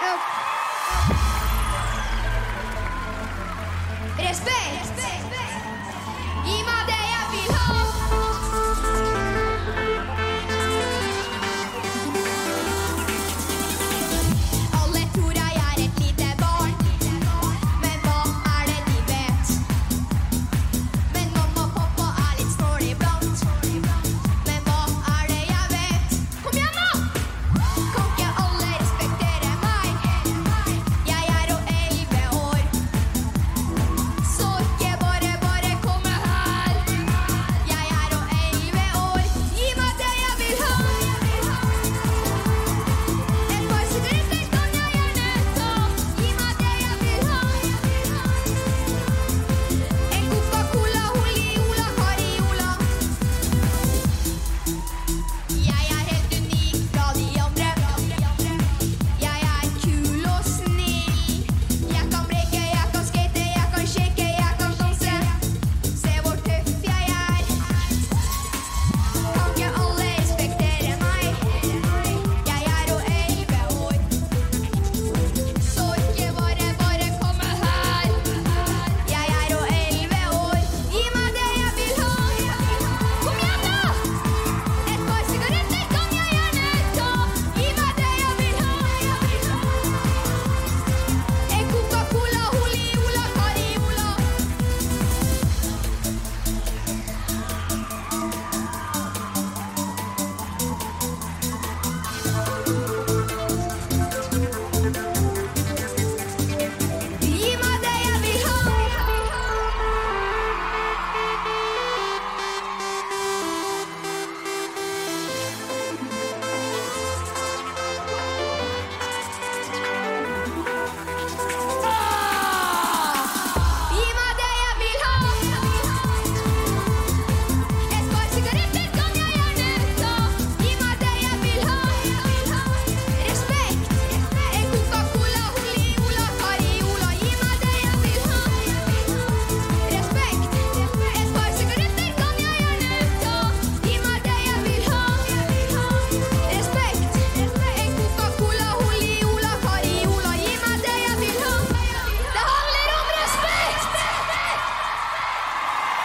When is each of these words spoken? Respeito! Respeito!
Respeito! 0.00 0.18
Respeito! 4.16 5.29